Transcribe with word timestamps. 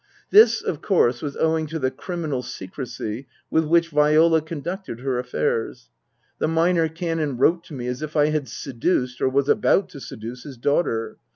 This, 0.31 0.63
of 0.63 0.81
course, 0.81 1.21
was 1.21 1.37
owing 1.37 1.67
to 1.67 1.77
the 1.77 1.91
criminal 1.91 2.41
secrecy 2.41 3.27
with 3.51 3.65
which 3.65 3.89
Viola 3.89 4.41
conducted 4.41 5.01
her 5.01 5.19
affairs. 5.19 5.91
The 6.39 6.47
Minor 6.47 6.87
Canon 6.87 7.37
wrote 7.37 7.63
to 7.65 7.75
me 7.75 7.85
as 7.85 8.01
if 8.01 8.15
I 8.15 8.29
had 8.29 8.47
seduced, 8.49 9.21
or 9.21 9.29
was 9.29 9.47
about 9.47 9.89
to 9.89 9.99
seduce, 9.99 10.41
his 10.41 10.57
daughter. 10.57 11.17